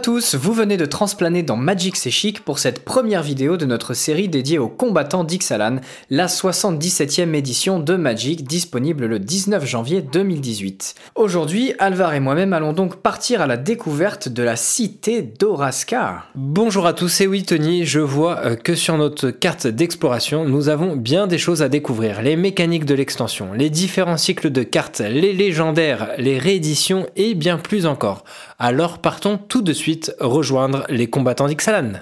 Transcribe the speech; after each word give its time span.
tous, 0.00 0.34
vous 0.34 0.54
venez 0.54 0.78
de 0.78 0.86
transplaner 0.86 1.42
dans 1.42 1.56
Magic 1.56 1.94
C'est 1.94 2.10
Chic 2.10 2.40
pour 2.40 2.58
cette 2.58 2.84
première 2.84 3.22
vidéo 3.22 3.58
de 3.58 3.66
notre 3.66 3.92
série 3.92 4.28
dédiée 4.28 4.58
aux 4.58 4.68
combattants 4.68 5.24
d'Ixalan, 5.24 5.76
la 6.08 6.26
77e 6.26 7.34
édition 7.34 7.78
de 7.78 7.96
Magic 7.96 8.44
disponible 8.44 9.04
le 9.04 9.18
19 9.18 9.66
janvier 9.66 10.00
2018. 10.00 10.94
Aujourd'hui, 11.16 11.74
Alvar 11.78 12.14
et 12.14 12.20
moi-même 12.20 12.54
allons 12.54 12.72
donc 12.72 12.96
partir 12.96 13.42
à 13.42 13.46
la 13.46 13.58
découverte 13.58 14.28
de 14.28 14.42
la 14.42 14.56
cité 14.56 15.20
d'Oraska. 15.20 16.24
Bonjour 16.34 16.86
à 16.86 16.94
tous, 16.94 17.20
et 17.20 17.26
oui 17.26 17.42
Tony, 17.42 17.84
je 17.84 18.00
vois 18.00 18.38
euh, 18.38 18.56
que 18.56 18.74
sur 18.74 18.96
notre 18.96 19.30
carte 19.30 19.66
d'exploration, 19.66 20.46
nous 20.46 20.70
avons 20.70 20.96
bien 20.96 21.26
des 21.26 21.38
choses 21.38 21.60
à 21.62 21.68
découvrir. 21.68 22.22
Les 22.22 22.36
mécaniques 22.36 22.86
de 22.86 22.94
l'extension, 22.94 23.52
les 23.52 23.68
différents 23.68 24.16
cycles 24.16 24.50
de 24.50 24.62
cartes, 24.62 25.00
les 25.00 25.34
légendaires, 25.34 26.12
les 26.16 26.38
rééditions 26.38 27.06
et 27.16 27.34
bien 27.34 27.58
plus 27.58 27.84
encore. 27.84 28.24
Alors 28.62 28.98
partons 28.98 29.38
tout 29.38 29.62
de 29.62 29.72
suite 29.72 30.14
rejoindre 30.20 30.84
les 30.90 31.08
combattants 31.08 31.48
d'Ixalan. 31.48 31.92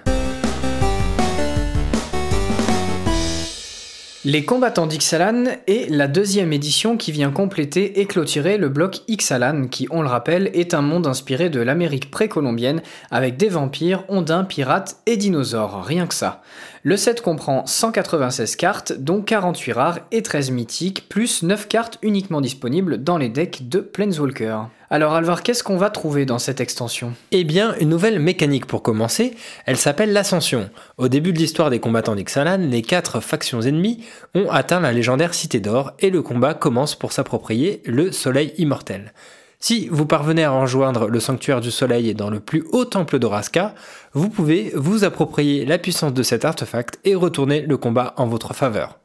Les 4.24 4.44
combattants 4.44 4.88
d'Ixalan 4.88 5.44
est 5.68 5.88
la 5.88 6.08
deuxième 6.08 6.52
édition 6.52 6.96
qui 6.96 7.12
vient 7.12 7.30
compléter 7.30 8.00
et 8.00 8.06
clôturer 8.06 8.58
le 8.58 8.68
bloc 8.68 9.02
Ixalan, 9.06 9.68
qui, 9.68 9.86
on 9.92 10.02
le 10.02 10.08
rappelle, 10.08 10.50
est 10.52 10.74
un 10.74 10.82
monde 10.82 11.06
inspiré 11.06 11.48
de 11.48 11.60
l'Amérique 11.60 12.10
précolombienne 12.10 12.82
avec 13.12 13.36
des 13.36 13.48
vampires, 13.48 14.02
ondins, 14.08 14.42
pirates 14.42 14.96
et 15.06 15.16
dinosaures, 15.16 15.84
rien 15.84 16.08
que 16.08 16.14
ça. 16.14 16.42
Le 16.82 16.96
set 16.96 17.20
comprend 17.20 17.66
196 17.66 18.56
cartes, 18.56 18.92
dont 18.94 19.22
48 19.22 19.72
rares 19.72 19.98
et 20.10 20.22
13 20.22 20.50
mythiques, 20.50 21.08
plus 21.08 21.44
9 21.44 21.68
cartes 21.68 21.98
uniquement 22.02 22.40
disponibles 22.40 23.04
dans 23.04 23.16
les 23.16 23.28
decks 23.28 23.68
de 23.68 23.78
Planeswalker. 23.78 24.62
Alors 24.90 25.12
Alvar, 25.12 25.42
qu'est-ce 25.42 25.62
qu'on 25.62 25.76
va 25.76 25.90
trouver 25.90 26.24
dans 26.24 26.38
cette 26.38 26.62
extension? 26.62 27.12
Eh 27.30 27.44
bien, 27.44 27.74
une 27.78 27.90
nouvelle 27.90 28.18
mécanique 28.18 28.64
pour 28.64 28.82
commencer, 28.82 29.34
elle 29.66 29.76
s'appelle 29.76 30.14
l'Ascension. 30.14 30.70
Au 30.96 31.08
début 31.08 31.34
de 31.34 31.38
l'histoire 31.38 31.68
des 31.68 31.78
combattants 31.78 32.14
d'Ixalan, 32.14 32.56
les 32.70 32.80
quatre 32.80 33.20
factions 33.20 33.60
ennemies 33.60 34.02
ont 34.34 34.48
atteint 34.50 34.80
la 34.80 34.92
légendaire 34.92 35.34
Cité 35.34 35.60
d'Or 35.60 35.92
et 35.98 36.08
le 36.08 36.22
combat 36.22 36.54
commence 36.54 36.94
pour 36.94 37.12
s'approprier 37.12 37.82
le 37.84 38.12
Soleil 38.12 38.54
immortel. 38.56 39.12
Si 39.60 39.88
vous 39.88 40.06
parvenez 40.06 40.44
à 40.44 40.52
rejoindre 40.52 41.08
le 41.08 41.20
sanctuaire 41.20 41.60
du 41.60 41.70
soleil 41.70 42.14
dans 42.14 42.30
le 42.30 42.40
plus 42.40 42.64
haut 42.72 42.86
temple 42.86 43.18
d'Oraska, 43.18 43.74
vous 44.14 44.30
pouvez 44.30 44.72
vous 44.74 45.04
approprier 45.04 45.66
la 45.66 45.76
puissance 45.76 46.14
de 46.14 46.22
cet 46.22 46.46
artefact 46.46 46.98
et 47.04 47.14
retourner 47.14 47.60
le 47.60 47.76
combat 47.76 48.14
en 48.16 48.26
votre 48.26 48.54
faveur. 48.54 48.98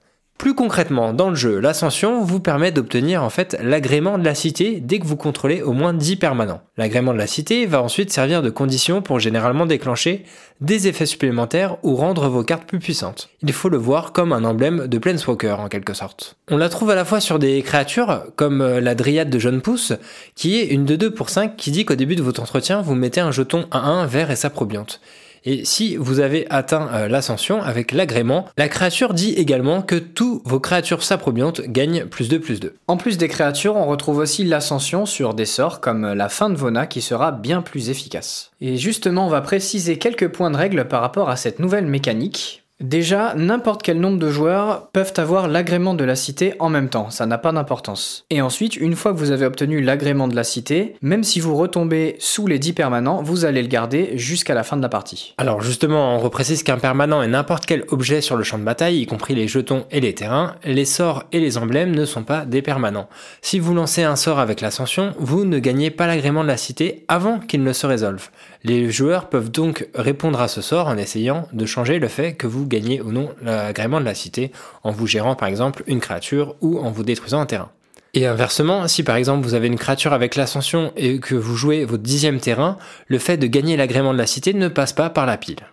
Plus 0.44 0.55
concrètement, 0.55 1.13
dans 1.13 1.30
le 1.30 1.38
jeu, 1.38 1.59
l'ascension 1.59 2.22
vous 2.22 2.41
permet 2.41 2.73
d'obtenir 2.73 3.23
en 3.23 3.30
fait 3.30 3.55
l'agrément 3.63 4.17
de 4.17 4.25
la 4.25 4.36
cité 4.36 4.81
dès 4.81 5.00
que 5.00 5.05
vous 5.05 5.16
contrôlez 5.16 5.61
au 5.61 5.72
moins 5.72 5.94
10 5.94 6.17
permanents. 6.17 6.59
L'agrément 6.75 7.13
de 7.13 7.17
la 7.17 7.27
cité 7.27 7.66
va 7.66 7.81
ensuite 7.81 8.11
servir 8.11 8.41
de 8.41 8.50
condition 8.50 9.02
pour 9.02 9.22
généralement 9.22 9.66
déclencher 9.66 10.25
des 10.59 10.89
effets 10.89 11.05
supplémentaires 11.05 11.77
ou 11.81 11.95
rendre 11.95 12.27
vos 12.27 12.44
cartes 12.44 12.66
plus 12.66 12.80
puissantes. 12.80 13.30
Il 13.41 13.53
faut 13.53 13.69
le 13.69 13.77
voir 13.77 14.11
comme 14.11 14.33
un 14.33 14.44
emblème 14.44 14.88
de 14.88 14.97
Planeswalker 14.97 15.55
en 15.61 15.69
quelque 15.69 15.94
sorte. 15.94 16.35
On 16.52 16.57
la 16.57 16.67
trouve 16.67 16.89
à 16.89 16.95
la 16.95 17.05
fois 17.05 17.22
sur 17.22 17.39
des 17.39 17.61
créatures 17.61 18.25
comme 18.35 18.59
euh, 18.59 18.81
la 18.81 18.95
Dryade 18.95 19.30
de 19.30 19.39
Jeune 19.39 19.61
Pouce, 19.61 19.94
qui 20.35 20.59
est 20.59 20.66
une 20.66 20.83
de 20.83 20.97
2 20.97 21.13
pour 21.13 21.30
5 21.30 21.55
qui 21.55 21.72
dit 21.72 21.85
qu'au 21.85 21.95
début 21.95 22.17
de 22.17 22.22
votre 22.22 22.41
entretien 22.41 22.81
vous 22.81 22.95
mettez 22.95 23.22
un 23.22 23.31
jeton 23.31 23.66
à 23.72 23.80
1 23.80 24.07
vert 24.07 24.30
et 24.30 24.35
sa 24.35 24.50
probionte. 24.50 25.00
Et 25.45 25.66
si 25.66 25.95
vous 25.95 26.19
avez 26.19 26.45
atteint 26.49 26.89
euh, 26.94 27.08
l'ascension 27.08 27.61
avec 27.61 27.91
l'agrément, 27.91 28.45
la 28.58 28.69
créature 28.69 29.13
dit 29.13 29.33
également 29.33 29.81
que 29.81 29.95
tous 29.95 30.41
vos 30.45 30.59
créatures 30.59 31.03
saprobiantes 31.03 31.61
gagnent 31.61 32.05
plus 32.05 32.30
de 32.30 32.38
plus 32.38 32.59
2. 32.59 32.75
En 32.88 32.97
plus 32.97 33.17
des 33.17 33.27
créatures, 33.27 33.75
on 33.75 33.85
retrouve 33.85 34.19
aussi 34.19 34.44
l'ascension 34.44 35.06
sur 35.06 35.34
des 35.34 35.45
sorts 35.45 35.81
comme 35.81 36.13
la 36.13 36.29
fin 36.29 36.50
de 36.50 36.56
Vona 36.56 36.88
qui 36.88 37.01
sera 37.01 37.31
bien 37.31 37.62
plus 37.62 37.90
efficace. 37.90 38.51
Et 38.62 38.78
justement, 38.78 39.28
on 39.28 39.29
va 39.29 39.41
préciser 39.41 39.97
quelques 39.97 40.29
points 40.29 40.51
de 40.51 40.57
règle 40.57 40.88
par 40.88 41.01
rapport 41.01 41.29
à 41.29 41.35
cette 41.35 41.59
nouvelle 41.59 41.85
mécanique. 41.85 42.62
Déjà, 42.83 43.33
n'importe 43.38 43.81
quel 43.81 43.97
nombre 44.01 44.19
de 44.19 44.29
joueurs 44.29 44.89
peuvent 44.91 45.13
avoir 45.16 45.47
l'agrément 45.47 45.94
de 45.94 46.03
la 46.03 46.17
cité 46.17 46.53
en 46.59 46.67
même 46.67 46.89
temps, 46.89 47.09
ça 47.11 47.25
n'a 47.25 47.38
pas 47.38 47.53
d'importance. 47.53 48.25
Et 48.29 48.41
ensuite, 48.41 48.75
une 48.75 48.97
fois 48.97 49.13
que 49.13 49.17
vous 49.17 49.31
avez 49.31 49.45
obtenu 49.45 49.79
l'agrément 49.79 50.27
de 50.27 50.35
la 50.35 50.44
cité, 50.44 50.95
même 51.01 51.23
si 51.23 51.39
vous 51.39 51.55
retombez 51.55 52.17
sous 52.19 52.45
les 52.45 52.59
10 52.59 52.73
permanents, 52.73 53.23
vous 53.23 53.45
allez 53.45 53.61
le 53.61 53.69
garder 53.69 54.17
jusqu'à 54.17 54.53
la 54.53 54.63
fin 54.63 54.75
de 54.75 54.81
la 54.81 54.89
partie. 54.89 55.33
Alors 55.38 55.61
justement, 55.61 56.13
on 56.13 56.19
reprécise 56.19 56.61
qu'un 56.61 56.77
permanent 56.77 57.23
est 57.23 57.29
n'importe 57.29 57.66
quel 57.66 57.85
objet 57.88 58.19
sur 58.19 58.35
le 58.35 58.44
champ 58.44 58.57
de 58.57 58.66
bataille, 58.66 59.00
y 59.00 59.05
compris 59.05 59.33
les 59.33 59.47
jetons 59.47 59.85
et 59.89 60.01
les 60.01 60.13
terrains. 60.13 60.55
Les 60.65 60.83
sorts 60.83 61.23
et 61.31 61.39
les 61.39 61.57
emblèmes 61.57 61.95
ne 61.95 62.03
sont 62.03 62.23
pas 62.23 62.44
des 62.44 62.61
permanents. 62.61 63.07
Si 63.41 63.59
vous 63.59 63.73
lancez 63.73 64.03
un 64.03 64.17
sort 64.17 64.39
avec 64.39 64.59
l'ascension, 64.59 65.13
vous 65.19 65.45
ne 65.45 65.59
gagnez 65.59 65.89
pas 65.89 66.05
l'agrément 66.05 66.44
de 66.44 66.50
la 66.50 66.57
cité 66.57 67.05
avant 67.07 67.39
qu'il 67.39 67.63
ne 67.63 67.71
se 67.71 67.88
résolve. 67.88 68.27
Les 68.65 68.91
joueurs 68.91 69.29
peuvent 69.29 69.51
donc 69.51 69.88
répondre 69.95 70.41
à 70.41 70.50
ce 70.50 70.61
sort 70.61 70.88
en 70.88 70.97
essayant 70.97 71.47
de 71.53 71.65
changer 71.65 72.00
le 72.00 72.09
fait 72.09 72.33
que 72.33 72.47
vous 72.47 72.65
gagnez 72.73 73.01
ou 73.01 73.11
non 73.11 73.29
l'agrément 73.41 74.00
de 74.00 74.06
la 74.06 74.16
cité 74.16 74.51
en 74.84 74.91
vous 74.91 75.07
gérant 75.07 75.35
par 75.35 75.47
exemple 75.47 75.84
une 75.88 76.00
créature 76.00 76.56
ou 76.61 76.79
en 76.79 76.91
vous 76.91 77.03
détruisant 77.03 77.39
un 77.39 77.45
terrain. 77.45 77.72
Et 78.16 78.28
inversement, 78.28 78.88
si 78.88 79.01
par 79.01 79.16
exemple 79.16 79.44
vous 79.44 79.56
avez 79.56 79.67
une 79.67 79.78
créature 79.78 80.13
avec 80.13 80.35
l'ascension 80.35 80.94
et 80.95 81.19
que 81.19 81.33
vous 81.33 81.56
jouez 81.56 81.83
votre 81.83 82.03
dixième 82.03 82.39
terrain, 82.39 82.78
le 83.07 83.17
fait 83.17 83.38
de 83.38 83.47
gagner 83.47 83.75
l'agrément 83.75 84.13
de 84.13 84.19
la 84.19 84.28
cité 84.28 84.53
ne 84.53 84.67
passe 84.67 84.94
pas 84.94 85.09
par 85.09 85.25
la 85.25 85.38
pile. 85.38 85.66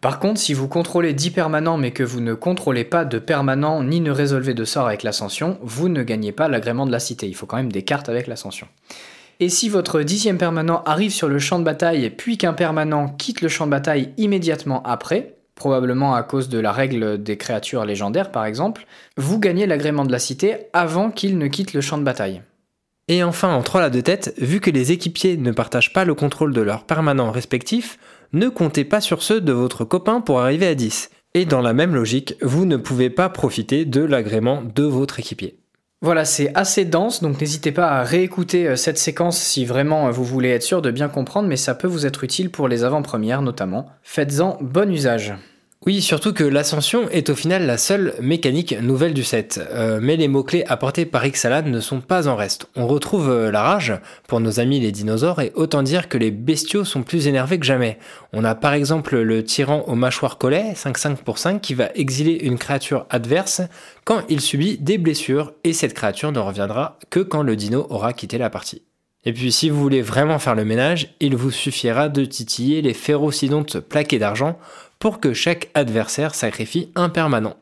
Par 0.00 0.18
contre, 0.18 0.40
si 0.40 0.52
vous 0.52 0.66
contrôlez 0.66 1.12
10 1.12 1.30
permanents 1.30 1.76
mais 1.76 1.92
que 1.92 2.02
vous 2.02 2.20
ne 2.20 2.34
contrôlez 2.34 2.82
pas 2.82 3.04
de 3.04 3.20
permanents 3.20 3.84
ni 3.84 4.00
ne 4.00 4.10
résolvez 4.10 4.52
de 4.52 4.64
sort 4.64 4.88
avec 4.88 5.04
l'ascension, 5.04 5.58
vous 5.62 5.88
ne 5.88 6.02
gagnez 6.02 6.32
pas 6.32 6.48
l'agrément 6.48 6.86
de 6.86 6.92
la 6.92 6.98
cité. 6.98 7.28
Il 7.28 7.36
faut 7.36 7.46
quand 7.46 7.56
même 7.56 7.70
des 7.70 7.82
cartes 7.82 8.08
avec 8.08 8.26
l'ascension. 8.26 8.66
Et 9.38 9.48
si 9.48 9.68
votre 9.68 10.00
dixième 10.00 10.38
permanent 10.38 10.82
arrive 10.86 11.12
sur 11.12 11.28
le 11.28 11.38
champ 11.38 11.60
de 11.60 11.64
bataille 11.64 12.10
puis 12.10 12.36
qu'un 12.36 12.54
permanent 12.54 13.08
quitte 13.10 13.42
le 13.42 13.48
champ 13.48 13.66
de 13.66 13.70
bataille 13.70 14.12
immédiatement 14.16 14.82
après, 14.82 15.35
probablement 15.56 16.14
à 16.14 16.22
cause 16.22 16.48
de 16.48 16.60
la 16.60 16.70
règle 16.70 17.20
des 17.20 17.36
créatures 17.36 17.84
légendaires 17.84 18.30
par 18.30 18.44
exemple, 18.44 18.86
vous 19.16 19.40
gagnez 19.40 19.66
l'agrément 19.66 20.04
de 20.04 20.12
la 20.12 20.20
cité 20.20 20.68
avant 20.72 21.10
qu'il 21.10 21.38
ne 21.38 21.48
quitte 21.48 21.74
le 21.74 21.80
champ 21.80 21.98
de 21.98 22.04
bataille. 22.04 22.42
Et 23.08 23.22
enfin, 23.22 23.54
en 23.54 23.62
3 23.62 23.80
la 23.80 23.90
de 23.90 24.00
tête, 24.00 24.34
vu 24.38 24.60
que 24.60 24.70
les 24.70 24.92
équipiers 24.92 25.36
ne 25.36 25.52
partagent 25.52 25.92
pas 25.92 26.04
le 26.04 26.14
contrôle 26.14 26.52
de 26.52 26.60
leurs 26.60 26.84
permanents 26.84 27.30
respectifs, 27.30 27.98
ne 28.32 28.48
comptez 28.48 28.84
pas 28.84 29.00
sur 29.00 29.22
ceux 29.22 29.40
de 29.40 29.52
votre 29.52 29.84
copain 29.84 30.20
pour 30.20 30.40
arriver 30.40 30.66
à 30.66 30.74
10. 30.74 31.10
Et 31.34 31.44
dans 31.44 31.60
la 31.60 31.72
même 31.72 31.94
logique, 31.94 32.34
vous 32.42 32.66
ne 32.66 32.76
pouvez 32.76 33.10
pas 33.10 33.28
profiter 33.28 33.84
de 33.84 34.02
l'agrément 34.02 34.62
de 34.62 34.82
votre 34.82 35.20
équipier. 35.20 35.58
Voilà, 36.02 36.26
c'est 36.26 36.54
assez 36.54 36.84
dense, 36.84 37.22
donc 37.22 37.40
n'hésitez 37.40 37.72
pas 37.72 37.88
à 37.88 38.02
réécouter 38.02 38.68
euh, 38.68 38.76
cette 38.76 38.98
séquence 38.98 39.38
si 39.38 39.64
vraiment 39.64 40.08
euh, 40.08 40.10
vous 40.10 40.24
voulez 40.24 40.50
être 40.50 40.62
sûr 40.62 40.82
de 40.82 40.90
bien 40.90 41.08
comprendre, 41.08 41.48
mais 41.48 41.56
ça 41.56 41.74
peut 41.74 41.88
vous 41.88 42.04
être 42.04 42.22
utile 42.22 42.50
pour 42.50 42.68
les 42.68 42.84
avant-premières 42.84 43.40
notamment. 43.40 43.86
Faites-en 44.02 44.58
bon 44.60 44.92
usage. 44.92 45.34
Oui, 45.86 46.02
surtout 46.02 46.32
que 46.32 46.42
l'ascension 46.42 47.08
est 47.10 47.30
au 47.30 47.36
final 47.36 47.64
la 47.64 47.78
seule 47.78 48.14
mécanique 48.20 48.74
nouvelle 48.82 49.14
du 49.14 49.22
set. 49.22 49.60
Euh, 49.70 50.00
mais 50.02 50.16
les 50.16 50.26
mots-clés 50.26 50.64
apportés 50.66 51.06
par 51.06 51.24
Ixalan 51.24 51.62
ne 51.70 51.78
sont 51.78 52.00
pas 52.00 52.26
en 52.26 52.34
reste. 52.34 52.66
On 52.74 52.88
retrouve 52.88 53.30
euh, 53.30 53.52
la 53.52 53.62
rage 53.62 53.94
pour 54.26 54.40
nos 54.40 54.58
amis 54.58 54.80
les 54.80 54.90
dinosaures 54.90 55.40
et 55.40 55.52
autant 55.54 55.84
dire 55.84 56.08
que 56.08 56.18
les 56.18 56.32
bestiaux 56.32 56.82
sont 56.82 57.04
plus 57.04 57.28
énervés 57.28 57.60
que 57.60 57.64
jamais. 57.64 57.98
On 58.32 58.42
a 58.42 58.56
par 58.56 58.72
exemple 58.72 59.16
le 59.16 59.44
tyran 59.44 59.84
au 59.86 59.94
mâchoire 59.94 60.38
collet, 60.38 60.72
5-5 60.74 61.18
pour 61.18 61.38
5, 61.38 61.60
qui 61.60 61.74
va 61.74 61.90
exiler 61.94 62.32
une 62.32 62.58
créature 62.58 63.06
adverse 63.08 63.62
quand 64.04 64.22
il 64.28 64.40
subit 64.40 64.78
des 64.78 64.98
blessures 64.98 65.52
et 65.62 65.72
cette 65.72 65.94
créature 65.94 66.32
ne 66.32 66.40
reviendra 66.40 66.98
que 67.10 67.20
quand 67.20 67.44
le 67.44 67.54
dino 67.54 67.86
aura 67.90 68.12
quitté 68.12 68.38
la 68.38 68.50
partie. 68.50 68.82
Et 69.26 69.32
puis 69.32 69.50
si 69.50 69.68
vous 69.68 69.80
voulez 69.80 70.02
vraiment 70.02 70.38
faire 70.38 70.54
le 70.54 70.64
ménage, 70.64 71.14
il 71.18 71.36
vous 71.36 71.50
suffira 71.50 72.08
de 72.08 72.24
titiller 72.24 72.80
les 72.80 72.94
férocidontes 72.94 73.80
plaqués 73.80 74.20
d'argent 74.20 74.56
pour 75.00 75.18
que 75.18 75.34
chaque 75.34 75.68
adversaire 75.74 76.34
sacrifie 76.34 76.90
un 76.94 77.08
permanent. 77.08 77.56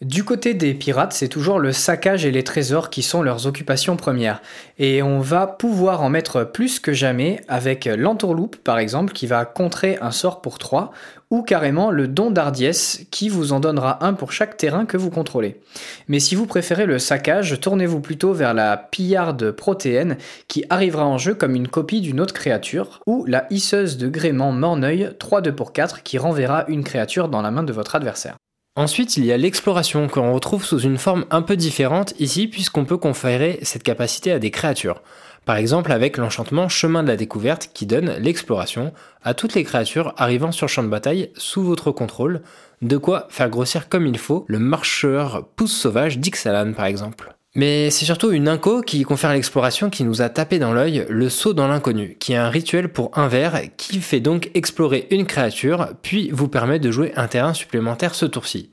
Du 0.00 0.24
côté 0.24 0.54
des 0.54 0.72
pirates, 0.72 1.12
c'est 1.12 1.28
toujours 1.28 1.58
le 1.58 1.72
saccage 1.72 2.24
et 2.24 2.30
les 2.30 2.42
trésors 2.42 2.88
qui 2.88 3.02
sont 3.02 3.20
leurs 3.20 3.46
occupations 3.46 3.98
premières. 3.98 4.40
Et 4.78 5.02
on 5.02 5.20
va 5.20 5.46
pouvoir 5.46 6.00
en 6.00 6.08
mettre 6.08 6.42
plus 6.42 6.80
que 6.80 6.94
jamais 6.94 7.42
avec 7.48 7.84
l'entourloupe 7.84 8.56
par 8.56 8.78
exemple 8.78 9.12
qui 9.12 9.26
va 9.26 9.44
contrer 9.44 9.98
un 10.00 10.10
sort 10.10 10.40
pour 10.40 10.58
3 10.58 10.90
ou 11.30 11.42
carrément 11.42 11.90
le 11.90 12.08
don 12.08 12.30
d'ardiesse 12.30 13.04
qui 13.10 13.28
vous 13.28 13.52
en 13.52 13.60
donnera 13.60 14.02
un 14.02 14.14
pour 14.14 14.32
chaque 14.32 14.56
terrain 14.56 14.86
que 14.86 14.96
vous 14.96 15.10
contrôlez. 15.10 15.60
Mais 16.08 16.18
si 16.18 16.34
vous 16.34 16.46
préférez 16.46 16.86
le 16.86 16.98
saccage, 16.98 17.60
tournez-vous 17.60 18.00
plutôt 18.00 18.32
vers 18.32 18.54
la 18.54 18.78
pillarde 18.78 19.50
protéenne 19.50 20.16
qui 20.48 20.64
arrivera 20.70 21.04
en 21.04 21.18
jeu 21.18 21.34
comme 21.34 21.54
une 21.54 21.68
copie 21.68 22.00
d'une 22.00 22.22
autre 22.22 22.32
créature 22.32 23.00
ou 23.06 23.26
la 23.26 23.46
hisseuse 23.50 23.98
de 23.98 24.08
gréement 24.08 24.50
morneuil 24.50 25.10
3-2 25.20 25.52
pour 25.52 25.74
4 25.74 26.02
qui 26.02 26.16
renverra 26.16 26.64
une 26.68 26.84
créature 26.84 27.28
dans 27.28 27.42
la 27.42 27.50
main 27.50 27.64
de 27.64 27.74
votre 27.74 27.96
adversaire. 27.96 28.38
Ensuite, 28.76 29.16
il 29.16 29.24
y 29.24 29.32
a 29.32 29.36
l'exploration 29.36 30.06
qu'on 30.06 30.32
retrouve 30.32 30.64
sous 30.64 30.78
une 30.78 30.96
forme 30.96 31.26
un 31.30 31.42
peu 31.42 31.56
différente 31.56 32.14
ici 32.20 32.46
puisqu'on 32.46 32.84
peut 32.84 32.96
conférer 32.96 33.58
cette 33.62 33.82
capacité 33.82 34.30
à 34.30 34.38
des 34.38 34.52
créatures. 34.52 35.02
Par 35.44 35.56
exemple 35.56 35.90
avec 35.90 36.16
l'enchantement 36.16 36.68
Chemin 36.68 37.02
de 37.02 37.08
la 37.08 37.16
découverte 37.16 37.70
qui 37.74 37.84
donne 37.84 38.14
l'exploration 38.18 38.92
à 39.22 39.34
toutes 39.34 39.54
les 39.54 39.64
créatures 39.64 40.14
arrivant 40.16 40.52
sur 40.52 40.68
champ 40.68 40.84
de 40.84 40.88
bataille 40.88 41.32
sous 41.36 41.64
votre 41.64 41.90
contrôle, 41.90 42.42
de 42.80 42.96
quoi 42.96 43.26
faire 43.30 43.50
grossir 43.50 43.88
comme 43.88 44.06
il 44.06 44.18
faut 44.18 44.44
le 44.46 44.60
marcheur 44.60 45.48
pouce 45.56 45.76
sauvage 45.76 46.18
d'Ixalan 46.18 46.72
par 46.72 46.86
exemple. 46.86 47.34
Mais 47.56 47.90
c'est 47.90 48.04
surtout 48.04 48.30
une 48.30 48.46
inco 48.46 48.80
qui 48.80 49.02
confère 49.02 49.32
l'exploration 49.32 49.90
qui 49.90 50.04
nous 50.04 50.22
a 50.22 50.28
tapé 50.28 50.60
dans 50.60 50.72
l'œil, 50.72 51.04
le 51.08 51.28
saut 51.28 51.52
dans 51.52 51.66
l'inconnu, 51.66 52.16
qui 52.20 52.32
est 52.32 52.36
un 52.36 52.48
rituel 52.48 52.88
pour 52.92 53.10
un 53.18 53.26
verre 53.26 53.60
qui 53.76 54.00
fait 54.00 54.20
donc 54.20 54.52
explorer 54.54 55.08
une 55.10 55.26
créature, 55.26 55.88
puis 56.00 56.30
vous 56.30 56.46
permet 56.46 56.78
de 56.78 56.92
jouer 56.92 57.12
un 57.16 57.26
terrain 57.26 57.52
supplémentaire 57.52 58.14
ce 58.14 58.24
tour-ci. 58.24 58.70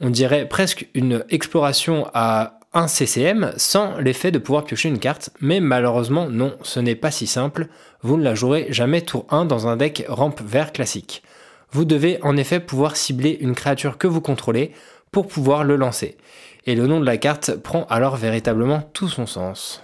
On 0.00 0.10
dirait 0.10 0.46
presque 0.46 0.88
une 0.92 1.24
exploration 1.30 2.06
à 2.12 2.60
1 2.74 2.86
CCM 2.86 3.52
sans 3.56 3.96
l'effet 3.96 4.30
de 4.30 4.38
pouvoir 4.38 4.64
piocher 4.64 4.90
une 4.90 4.98
carte, 4.98 5.30
mais 5.40 5.60
malheureusement 5.60 6.28
non, 6.28 6.54
ce 6.62 6.80
n'est 6.80 6.96
pas 6.96 7.10
si 7.10 7.26
simple, 7.26 7.68
vous 8.02 8.18
ne 8.18 8.24
la 8.24 8.34
jouerez 8.34 8.66
jamais 8.68 9.00
tour 9.00 9.24
1 9.30 9.46
dans 9.46 9.68
un 9.68 9.78
deck 9.78 10.04
rampe 10.06 10.42
vert 10.42 10.72
classique. 10.72 11.22
Vous 11.70 11.86
devez 11.86 12.18
en 12.22 12.36
effet 12.36 12.60
pouvoir 12.60 12.96
cibler 12.96 13.38
une 13.40 13.54
créature 13.54 13.96
que 13.96 14.06
vous 14.06 14.20
contrôlez 14.20 14.72
pour 15.12 15.28
pouvoir 15.28 15.64
le 15.64 15.76
lancer 15.76 16.18
et 16.68 16.74
le 16.74 16.86
nom 16.86 17.00
de 17.00 17.06
la 17.06 17.16
carte 17.16 17.54
prend 17.56 17.86
alors 17.88 18.16
véritablement 18.16 18.82
tout 18.92 19.08
son 19.08 19.24
sens. 19.24 19.82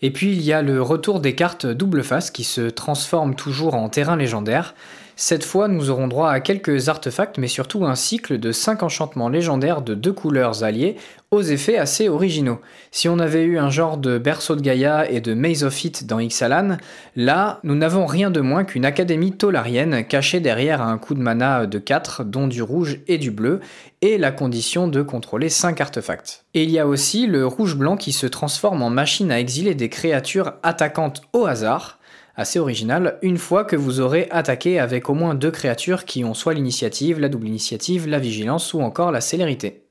Et 0.00 0.10
puis 0.10 0.32
il 0.32 0.40
y 0.40 0.54
a 0.54 0.62
le 0.62 0.80
retour 0.80 1.20
des 1.20 1.34
cartes 1.34 1.66
double 1.66 2.02
face 2.02 2.30
qui 2.30 2.42
se 2.42 2.62
transforment 2.62 3.34
toujours 3.34 3.74
en 3.74 3.90
terrain 3.90 4.16
légendaire. 4.16 4.74
Cette 5.18 5.44
fois, 5.44 5.66
nous 5.66 5.88
aurons 5.88 6.08
droit 6.08 6.28
à 6.28 6.40
quelques 6.40 6.90
artefacts, 6.90 7.38
mais 7.38 7.48
surtout 7.48 7.86
un 7.86 7.94
cycle 7.94 8.38
de 8.38 8.52
5 8.52 8.82
enchantements 8.82 9.30
légendaires 9.30 9.80
de 9.80 9.94
deux 9.94 10.12
couleurs 10.12 10.62
alliées, 10.62 10.96
aux 11.30 11.40
effets 11.40 11.78
assez 11.78 12.10
originaux. 12.10 12.60
Si 12.90 13.08
on 13.08 13.18
avait 13.18 13.44
eu 13.44 13.58
un 13.58 13.70
genre 13.70 13.96
de 13.96 14.18
berceau 14.18 14.56
de 14.56 14.60
Gaïa 14.60 15.10
et 15.10 15.22
de 15.22 15.32
Maze 15.32 15.64
of 15.64 15.84
It 15.84 16.06
dans 16.06 16.18
Ixalan, 16.18 16.76
là, 17.16 17.60
nous 17.62 17.74
n'avons 17.74 18.04
rien 18.04 18.30
de 18.30 18.42
moins 18.42 18.64
qu'une 18.64 18.84
académie 18.84 19.32
tolarienne 19.32 20.04
cachée 20.06 20.40
derrière 20.40 20.82
un 20.82 20.98
coup 20.98 21.14
de 21.14 21.20
mana 21.20 21.64
de 21.64 21.78
4, 21.78 22.22
dont 22.22 22.46
du 22.46 22.60
rouge 22.60 23.00
et 23.08 23.16
du 23.16 23.30
bleu, 23.30 23.60
et 24.02 24.18
la 24.18 24.32
condition 24.32 24.86
de 24.86 25.00
contrôler 25.00 25.48
5 25.48 25.80
artefacts. 25.80 26.44
Et 26.52 26.62
il 26.62 26.70
y 26.70 26.78
a 26.78 26.86
aussi 26.86 27.26
le 27.26 27.46
rouge-blanc 27.46 27.96
qui 27.96 28.12
se 28.12 28.26
transforme 28.26 28.82
en 28.82 28.90
machine 28.90 29.30
à 29.30 29.40
exiler 29.40 29.74
des 29.74 29.88
créatures 29.88 30.52
attaquantes 30.62 31.22
au 31.32 31.46
hasard, 31.46 32.00
assez 32.36 32.58
original, 32.58 33.18
une 33.22 33.38
fois 33.38 33.64
que 33.64 33.76
vous 33.76 34.00
aurez 34.00 34.28
attaqué 34.30 34.78
avec 34.78 35.08
au 35.08 35.14
moins 35.14 35.34
deux 35.34 35.50
créatures 35.50 36.04
qui 36.04 36.24
ont 36.24 36.34
soit 36.34 36.54
l'initiative, 36.54 37.18
la 37.18 37.28
double 37.28 37.48
initiative, 37.48 38.06
la 38.06 38.18
vigilance 38.18 38.74
ou 38.74 38.80
encore 38.80 39.10
la 39.10 39.20
célérité. 39.20 39.86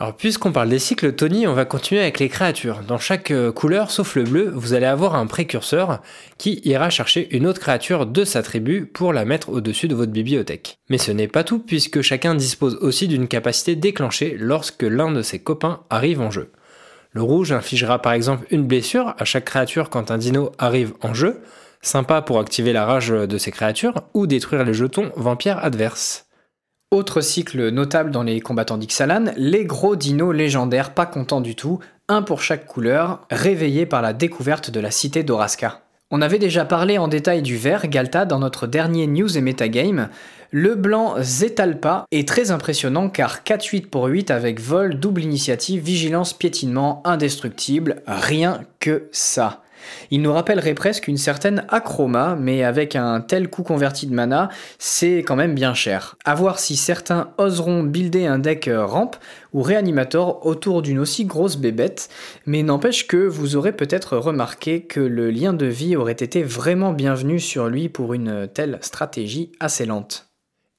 Alors 0.00 0.16
puisqu'on 0.16 0.50
parle 0.50 0.70
des 0.70 0.78
cycles, 0.78 1.12
Tony, 1.12 1.46
on 1.46 1.52
va 1.52 1.66
continuer 1.66 2.00
avec 2.00 2.20
les 2.20 2.30
créatures. 2.30 2.80
Dans 2.88 2.96
chaque 2.96 3.30
euh, 3.30 3.52
couleur, 3.52 3.90
sauf 3.90 4.16
le 4.16 4.24
bleu, 4.24 4.50
vous 4.54 4.72
allez 4.72 4.86
avoir 4.86 5.14
un 5.14 5.26
précurseur 5.26 6.00
qui 6.38 6.62
ira 6.64 6.88
chercher 6.88 7.36
une 7.36 7.46
autre 7.46 7.60
créature 7.60 8.06
de 8.06 8.24
sa 8.24 8.42
tribu 8.42 8.86
pour 8.86 9.12
la 9.12 9.26
mettre 9.26 9.50
au-dessus 9.50 9.88
de 9.88 9.94
votre 9.94 10.10
bibliothèque. 10.10 10.78
Mais 10.88 10.96
ce 10.96 11.12
n'est 11.12 11.28
pas 11.28 11.44
tout 11.44 11.58
puisque 11.58 12.00
chacun 12.00 12.34
dispose 12.34 12.76
aussi 12.80 13.08
d'une 13.08 13.28
capacité 13.28 13.76
déclenchée 13.76 14.38
lorsque 14.38 14.84
l'un 14.84 15.12
de 15.12 15.20
ses 15.20 15.40
copains 15.40 15.80
arrive 15.90 16.22
en 16.22 16.30
jeu. 16.30 16.50
Le 17.12 17.22
rouge 17.22 17.52
infligera 17.52 18.00
par 18.00 18.12
exemple 18.12 18.46
une 18.50 18.66
blessure 18.66 19.14
à 19.18 19.24
chaque 19.24 19.44
créature 19.44 19.90
quand 19.90 20.10
un 20.10 20.18
dino 20.18 20.52
arrive 20.58 20.94
en 21.02 21.12
jeu, 21.12 21.42
sympa 21.82 22.22
pour 22.22 22.38
activer 22.38 22.72
la 22.72 22.84
rage 22.84 23.08
de 23.08 23.38
ces 23.38 23.50
créatures 23.50 23.94
ou 24.14 24.26
détruire 24.26 24.64
les 24.64 24.74
jetons 24.74 25.10
vampires 25.16 25.58
adverses. 25.58 26.26
Autre 26.92 27.20
cycle 27.20 27.70
notable 27.70 28.10
dans 28.10 28.24
les 28.24 28.40
combattants 28.40 28.78
d'Ixalan, 28.78 29.32
les 29.36 29.64
gros 29.64 29.96
dinos 29.96 30.34
légendaires 30.34 30.92
pas 30.92 31.06
contents 31.06 31.40
du 31.40 31.54
tout, 31.54 31.78
un 32.08 32.22
pour 32.22 32.42
chaque 32.42 32.66
couleur, 32.66 33.20
réveillés 33.30 33.86
par 33.86 34.02
la 34.02 34.12
découverte 34.12 34.70
de 34.70 34.80
la 34.80 34.90
cité 34.90 35.22
d'Oraska. 35.22 35.82
On 36.12 36.22
avait 36.22 36.40
déjà 36.40 36.64
parlé 36.64 36.98
en 36.98 37.06
détail 37.06 37.40
du 37.40 37.56
vert 37.56 37.86
Galta 37.86 38.24
dans 38.24 38.40
notre 38.40 38.66
dernier 38.66 39.06
news 39.06 39.38
et 39.38 39.40
metagame. 39.40 40.08
Le 40.50 40.74
blanc 40.74 41.14
Zetalpa 41.20 42.04
est 42.10 42.26
très 42.26 42.50
impressionnant 42.50 43.08
car 43.08 43.44
4-8 43.44 43.86
pour 43.86 44.06
8 44.06 44.32
avec 44.32 44.60
vol, 44.60 44.98
double 44.98 45.22
initiative, 45.22 45.84
vigilance, 45.84 46.32
piétinement, 46.32 47.00
indestructible, 47.04 48.02
rien 48.08 48.62
que 48.80 49.08
ça. 49.12 49.62
Il 50.10 50.22
nous 50.22 50.32
rappellerait 50.32 50.74
presque 50.74 51.08
une 51.08 51.16
certaine 51.16 51.64
acroma, 51.68 52.36
mais 52.38 52.64
avec 52.64 52.96
un 52.96 53.20
tel 53.20 53.48
coût 53.48 53.62
converti 53.62 54.06
de 54.06 54.14
mana, 54.14 54.48
c'est 54.78 55.18
quand 55.18 55.36
même 55.36 55.54
bien 55.54 55.74
cher. 55.74 56.16
A 56.24 56.34
voir 56.34 56.58
si 56.58 56.76
certains 56.76 57.32
oseront 57.38 57.82
builder 57.82 58.26
un 58.26 58.38
deck 58.38 58.70
ramp 58.72 59.12
ou 59.52 59.62
réanimator 59.62 60.46
autour 60.46 60.82
d'une 60.82 60.98
aussi 60.98 61.24
grosse 61.24 61.56
bébête, 61.56 62.08
mais 62.46 62.62
n'empêche 62.62 63.06
que 63.06 63.16
vous 63.16 63.56
aurez 63.56 63.72
peut-être 63.72 64.16
remarqué 64.16 64.82
que 64.82 65.00
le 65.00 65.30
lien 65.30 65.52
de 65.52 65.66
vie 65.66 65.96
aurait 65.96 66.12
été 66.12 66.42
vraiment 66.42 66.92
bienvenu 66.92 67.40
sur 67.40 67.68
lui 67.68 67.88
pour 67.88 68.14
une 68.14 68.48
telle 68.52 68.78
stratégie 68.80 69.52
assez 69.60 69.86
lente. 69.86 70.29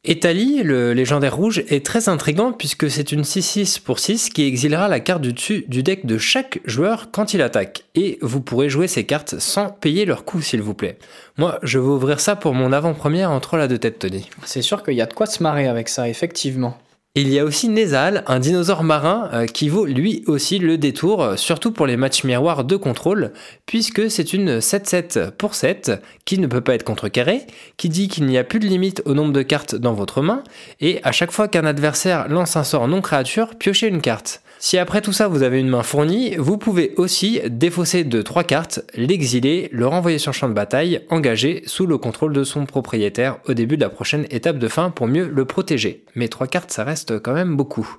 Etali, 0.03 0.63
le 0.63 0.93
légendaire 0.93 1.35
rouge, 1.35 1.63
est 1.67 1.85
très 1.85 2.09
intrigant 2.09 2.53
puisque 2.53 2.89
c'est 2.89 3.11
une 3.11 3.21
6-6 3.21 3.79
pour 3.79 3.99
6 3.99 4.31
qui 4.31 4.47
exilera 4.47 4.87
la 4.87 4.99
carte 4.99 5.21
du 5.21 5.31
dessus 5.31 5.63
du 5.67 5.83
deck 5.83 6.07
de 6.07 6.17
chaque 6.17 6.59
joueur 6.65 7.09
quand 7.11 7.35
il 7.35 7.41
attaque. 7.43 7.83
Et 7.93 8.17
vous 8.23 8.41
pourrez 8.41 8.67
jouer 8.67 8.87
ces 8.87 9.03
cartes 9.03 9.37
sans 9.37 9.69
payer 9.69 10.05
leur 10.05 10.25
coût 10.25 10.41
s'il 10.41 10.63
vous 10.63 10.73
plaît. 10.73 10.97
Moi, 11.37 11.59
je 11.61 11.77
vais 11.77 11.85
ouvrir 11.85 12.19
ça 12.19 12.35
pour 12.35 12.55
mon 12.55 12.71
avant-première 12.71 13.29
entre 13.29 13.57
la 13.57 13.67
deux 13.67 13.77
têtes 13.77 13.99
Tony. 13.99 14.27
C'est 14.43 14.63
sûr 14.63 14.81
qu'il 14.81 14.95
y 14.95 15.01
a 15.01 15.05
de 15.05 15.13
quoi 15.13 15.27
se 15.27 15.43
marrer 15.43 15.67
avec 15.67 15.87
ça, 15.87 16.09
effectivement. 16.09 16.79
Il 17.13 17.27
y 17.27 17.39
a 17.39 17.43
aussi 17.43 17.67
Nezal, 17.67 18.23
un 18.27 18.39
dinosaure 18.39 18.83
marin 18.85 19.29
euh, 19.33 19.45
qui 19.45 19.67
vaut 19.67 19.85
lui 19.85 20.23
aussi 20.27 20.59
le 20.59 20.77
détour, 20.77 21.21
euh, 21.21 21.35
surtout 21.35 21.73
pour 21.73 21.85
les 21.85 21.97
matchs 21.97 22.23
miroirs 22.23 22.63
de 22.63 22.77
contrôle, 22.77 23.33
puisque 23.65 24.09
c'est 24.09 24.31
une 24.31 24.59
7-7 24.59 25.31
pour 25.31 25.53
7 25.53 26.01
qui 26.23 26.37
ne 26.37 26.47
peut 26.47 26.61
pas 26.61 26.73
être 26.73 26.85
contrecarrée, 26.85 27.41
qui 27.75 27.89
dit 27.89 28.07
qu'il 28.07 28.27
n'y 28.27 28.37
a 28.37 28.45
plus 28.45 28.59
de 28.59 28.65
limite 28.65 29.01
au 29.03 29.13
nombre 29.13 29.33
de 29.33 29.41
cartes 29.41 29.75
dans 29.75 29.91
votre 29.93 30.21
main, 30.21 30.41
et 30.79 31.01
à 31.03 31.11
chaque 31.11 31.33
fois 31.33 31.49
qu'un 31.49 31.65
adversaire 31.65 32.29
lance 32.29 32.55
un 32.55 32.63
sort 32.63 32.87
non 32.87 33.01
créature, 33.01 33.55
piochez 33.55 33.87
une 33.87 33.99
carte. 33.99 34.41
Si 34.63 34.77
après 34.77 35.01
tout 35.01 35.11
ça 35.11 35.27
vous 35.27 35.41
avez 35.41 35.59
une 35.59 35.69
main 35.69 35.81
fournie, 35.81 36.35
vous 36.37 36.59
pouvez 36.59 36.93
aussi 36.97 37.41
défausser 37.49 38.03
de 38.03 38.21
3 38.21 38.43
cartes, 38.43 38.81
l'exiler, 38.93 39.67
le 39.71 39.87
renvoyer 39.87 40.19
sur 40.19 40.35
champ 40.35 40.47
de 40.47 40.53
bataille, 40.53 41.01
engagé 41.09 41.63
sous 41.65 41.87
le 41.87 41.97
contrôle 41.97 42.31
de 42.31 42.43
son 42.43 42.67
propriétaire 42.67 43.39
au 43.47 43.55
début 43.55 43.75
de 43.75 43.81
la 43.81 43.89
prochaine 43.89 44.27
étape 44.29 44.59
de 44.59 44.67
fin 44.67 44.91
pour 44.91 45.07
mieux 45.07 45.27
le 45.27 45.45
protéger. 45.45 46.05
Mais 46.13 46.27
3 46.27 46.45
cartes 46.45 46.69
ça 46.69 46.83
reste 46.83 47.19
quand 47.23 47.33
même 47.33 47.57
beaucoup. 47.57 47.97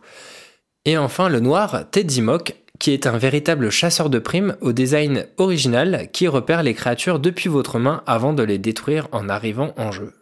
Et 0.85 0.97
enfin 0.97 1.29
le 1.29 1.41
noir, 1.41 1.91
Tedzimok, 1.91 2.55
qui 2.79 2.93
est 2.93 3.09
un 3.09 3.19
véritable 3.19 3.71
chasseur 3.71 4.09
de 4.09 4.21
primes 4.21 4.57
au 4.61 4.73
design 4.73 5.27
original 5.39 6.11
qui 6.13 6.29
repère 6.29 6.63
les 6.63 6.75
créatures 6.75 7.19
depuis 7.19 7.49
votre 7.49 7.81
main 7.81 8.05
avant 8.07 8.35
de 8.35 8.45
les 8.45 8.59
détruire 8.59 9.09
en 9.11 9.29
arrivant 9.29 9.75
en 9.77 9.91
jeu. 9.91 10.13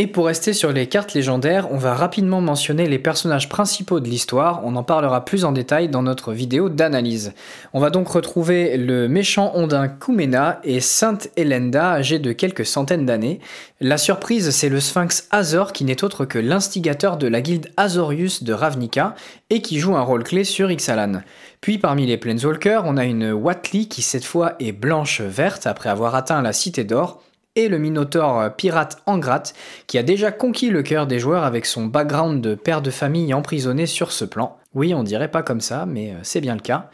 Et 0.00 0.06
pour 0.06 0.28
rester 0.28 0.54
sur 0.54 0.72
les 0.72 0.86
cartes 0.86 1.12
légendaires, 1.12 1.70
on 1.70 1.76
va 1.76 1.94
rapidement 1.94 2.40
mentionner 2.40 2.88
les 2.88 2.98
personnages 2.98 3.50
principaux 3.50 4.00
de 4.00 4.08
l'histoire, 4.08 4.62
on 4.64 4.74
en 4.76 4.82
parlera 4.82 5.26
plus 5.26 5.44
en 5.44 5.52
détail 5.52 5.90
dans 5.90 6.02
notre 6.02 6.32
vidéo 6.32 6.70
d'analyse. 6.70 7.34
On 7.74 7.80
va 7.80 7.90
donc 7.90 8.08
retrouver 8.08 8.78
le 8.78 9.08
méchant 9.08 9.52
ondin 9.54 9.88
Kumena 9.88 10.58
et 10.64 10.80
Sainte 10.80 11.28
Elenda 11.36 11.90
âgée 11.90 12.18
de 12.18 12.32
quelques 12.32 12.64
centaines 12.64 13.04
d'années. 13.04 13.40
La 13.82 13.98
surprise, 13.98 14.48
c'est 14.52 14.70
le 14.70 14.80
sphinx 14.80 15.28
Azor 15.32 15.74
qui 15.74 15.84
n'est 15.84 16.02
autre 16.02 16.24
que 16.24 16.38
l'instigateur 16.38 17.18
de 17.18 17.26
la 17.26 17.42
guilde 17.42 17.68
Azorius 17.76 18.42
de 18.42 18.54
Ravnica 18.54 19.14
et 19.50 19.60
qui 19.60 19.80
joue 19.80 19.96
un 19.96 20.02
rôle 20.02 20.24
clé 20.24 20.44
sur 20.44 20.70
Ixalan. 20.70 21.20
Puis 21.60 21.76
parmi 21.76 22.06
les 22.06 22.16
Planeswalkers, 22.16 22.84
on 22.86 22.96
a 22.96 23.04
une 23.04 23.32
Watli 23.32 23.86
qui 23.86 24.00
cette 24.00 24.24
fois 24.24 24.54
est 24.60 24.72
blanche-verte 24.72 25.66
après 25.66 25.90
avoir 25.90 26.14
atteint 26.14 26.40
la 26.40 26.54
Cité 26.54 26.84
d'Or 26.84 27.22
et 27.56 27.68
le 27.68 27.78
Minotaur 27.78 28.54
pirate 28.56 29.02
Angrat, 29.06 29.42
qui 29.86 29.98
a 29.98 30.02
déjà 30.02 30.30
conquis 30.32 30.70
le 30.70 30.82
cœur 30.82 31.06
des 31.06 31.18
joueurs 31.18 31.44
avec 31.44 31.66
son 31.66 31.86
background 31.86 32.40
de 32.40 32.54
père 32.54 32.82
de 32.82 32.90
famille 32.90 33.34
emprisonné 33.34 33.86
sur 33.86 34.12
ce 34.12 34.24
plan. 34.24 34.56
Oui, 34.74 34.94
on 34.94 35.02
dirait 35.02 35.30
pas 35.30 35.42
comme 35.42 35.60
ça, 35.60 35.84
mais 35.86 36.10
euh, 36.10 36.18
c'est 36.22 36.40
bien 36.40 36.54
le 36.54 36.60
cas. 36.60 36.90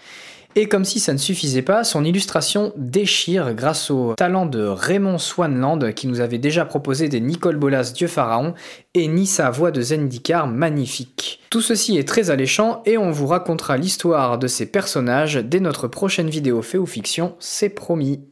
Et 0.58 0.68
comme 0.68 0.86
si 0.86 1.00
ça 1.00 1.12
ne 1.12 1.18
suffisait 1.18 1.60
pas, 1.60 1.84
son 1.84 2.02
illustration 2.02 2.72
déchire 2.78 3.54
grâce 3.54 3.90
au 3.90 4.14
talent 4.14 4.46
de 4.46 4.64
Raymond 4.64 5.18
Swanland 5.18 5.92
qui 5.92 6.06
nous 6.06 6.20
avait 6.22 6.38
déjà 6.38 6.64
proposé 6.64 7.10
des 7.10 7.20
Nicole 7.20 7.56
Bolas 7.56 7.92
Dieu 7.94 8.06
Pharaon 8.06 8.54
et 8.94 9.06
ni 9.06 9.26
sa 9.26 9.50
voix 9.50 9.70
de 9.70 9.82
Zendikar 9.82 10.46
magnifique. 10.46 11.40
Tout 11.50 11.60
ceci 11.60 11.98
est 11.98 12.08
très 12.08 12.30
alléchant 12.30 12.80
et 12.86 12.96
on 12.96 13.10
vous 13.10 13.26
racontera 13.26 13.76
l'histoire 13.76 14.38
de 14.38 14.46
ces 14.46 14.64
personnages 14.64 15.34
dès 15.34 15.60
notre 15.60 15.88
prochaine 15.88 16.30
vidéo 16.30 16.62
fait 16.62 16.78
ou 16.78 16.86
fiction, 16.86 17.36
c'est 17.38 17.68
promis. 17.68 18.22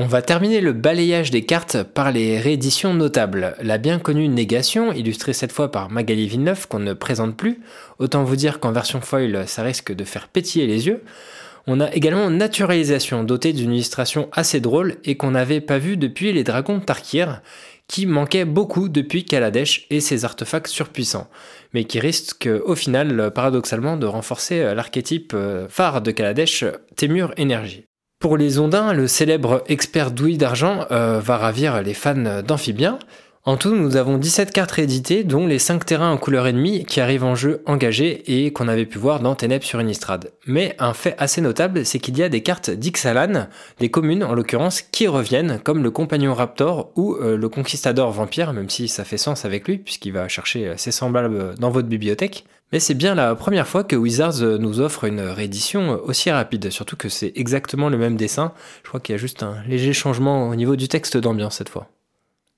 On 0.00 0.06
va 0.06 0.22
terminer 0.22 0.60
le 0.60 0.72
balayage 0.72 1.32
des 1.32 1.44
cartes 1.44 1.82
par 1.82 2.12
les 2.12 2.38
rééditions 2.38 2.94
notables. 2.94 3.56
La 3.60 3.78
bien 3.78 3.98
connue 3.98 4.28
Négation, 4.28 4.92
illustrée 4.92 5.32
cette 5.32 5.50
fois 5.50 5.72
par 5.72 5.90
Magali 5.90 6.28
Villeneuve, 6.28 6.68
qu'on 6.68 6.78
ne 6.78 6.92
présente 6.92 7.36
plus. 7.36 7.58
Autant 7.98 8.22
vous 8.22 8.36
dire 8.36 8.60
qu'en 8.60 8.70
version 8.70 9.00
foil, 9.00 9.48
ça 9.48 9.64
risque 9.64 9.92
de 9.92 10.04
faire 10.04 10.28
pétiller 10.28 10.68
les 10.68 10.86
yeux. 10.86 11.02
On 11.66 11.80
a 11.80 11.92
également 11.92 12.30
Naturalisation, 12.30 13.24
dotée 13.24 13.52
d'une 13.52 13.72
illustration 13.72 14.28
assez 14.30 14.60
drôle 14.60 14.98
et 15.02 15.16
qu'on 15.16 15.32
n'avait 15.32 15.60
pas 15.60 15.78
vue 15.78 15.96
depuis 15.96 16.32
les 16.32 16.44
dragons 16.44 16.78
Tarkir, 16.78 17.42
qui 17.88 18.06
manquaient 18.06 18.44
beaucoup 18.44 18.88
depuis 18.88 19.24
Kaladesh 19.24 19.88
et 19.90 19.98
ses 19.98 20.24
artefacts 20.24 20.68
surpuissants, 20.68 21.28
mais 21.74 21.82
qui 21.82 21.98
risquent 21.98 22.48
au 22.64 22.76
final, 22.76 23.32
paradoxalement, 23.32 23.96
de 23.96 24.06
renforcer 24.06 24.62
l'archétype 24.76 25.32
euh, 25.34 25.66
phare 25.68 26.02
de 26.02 26.12
Kaladesh, 26.12 26.64
Témur 26.94 27.32
Énergie. 27.36 27.87
Pour 28.18 28.36
les 28.36 28.58
ondins, 28.58 28.92
le 28.92 29.06
célèbre 29.06 29.62
expert 29.68 30.10
douille 30.10 30.38
d'argent 30.38 30.86
euh, 30.90 31.20
va 31.20 31.36
ravir 31.36 31.80
les 31.82 31.94
fans 31.94 32.42
d'amphibiens. 32.42 32.98
En 33.44 33.56
tout, 33.56 33.74
nous 33.74 33.96
avons 33.96 34.18
17 34.18 34.52
cartes 34.52 34.72
rééditées, 34.72 35.24
dont 35.24 35.46
les 35.46 35.58
5 35.58 35.86
terrains 35.86 36.10
en 36.10 36.18
couleur 36.18 36.46
ennemie 36.46 36.84
qui 36.84 37.00
arrivent 37.00 37.24
en 37.24 37.34
jeu 37.34 37.62
engagés 37.66 38.44
et 38.44 38.52
qu'on 38.52 38.68
avait 38.68 38.84
pu 38.84 38.98
voir 38.98 39.20
dans 39.20 39.34
Ténèbres 39.34 39.64
sur 39.64 39.80
Innistrad. 39.80 40.32
Mais 40.46 40.74
un 40.78 40.92
fait 40.92 41.14
assez 41.18 41.40
notable, 41.40 41.86
c'est 41.86 41.98
qu'il 41.98 42.18
y 42.18 42.22
a 42.22 42.28
des 42.28 42.42
cartes 42.42 42.68
d'Ixalan, 42.68 43.46
des 43.78 43.90
communes 43.90 44.24
en 44.24 44.34
l'occurrence, 44.34 44.82
qui 44.82 45.06
reviennent, 45.06 45.60
comme 45.64 45.82
le 45.82 45.90
Compagnon 45.90 46.34
Raptor 46.34 46.90
ou 46.96 47.14
euh, 47.14 47.36
le 47.36 47.48
Conquistador 47.48 48.10
Vampire, 48.10 48.52
même 48.52 48.68
si 48.68 48.86
ça 48.86 49.04
fait 49.04 49.16
sens 49.16 49.44
avec 49.44 49.66
lui, 49.66 49.78
puisqu'il 49.78 50.12
va 50.12 50.28
chercher 50.28 50.74
ses 50.76 50.90
semblables 50.90 51.54
dans 51.58 51.70
votre 51.70 51.88
bibliothèque. 51.88 52.44
Mais 52.72 52.80
c'est 52.80 52.94
bien 52.94 53.14
la 53.14 53.34
première 53.34 53.66
fois 53.66 53.82
que 53.82 53.96
Wizards 53.96 54.42
nous 54.58 54.80
offre 54.80 55.04
une 55.04 55.20
réédition 55.20 55.98
aussi 56.04 56.30
rapide, 56.30 56.70
surtout 56.70 56.96
que 56.96 57.08
c'est 57.08 57.32
exactement 57.34 57.88
le 57.88 57.96
même 57.96 58.16
dessin. 58.16 58.52
Je 58.82 58.88
crois 58.90 59.00
qu'il 59.00 59.14
y 59.14 59.16
a 59.16 59.18
juste 59.18 59.42
un 59.42 59.62
léger 59.66 59.94
changement 59.94 60.50
au 60.50 60.54
niveau 60.54 60.76
du 60.76 60.86
texte 60.86 61.16
d'ambiance 61.16 61.56
cette 61.56 61.70
fois. 61.70 61.88